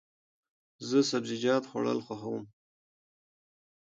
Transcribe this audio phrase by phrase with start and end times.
[0.89, 2.43] زه سبزیجات خوړل خوښوم.